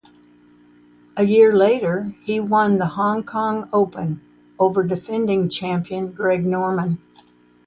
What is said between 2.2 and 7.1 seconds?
he won the Hong Kong Open over defending champion Greg Norman.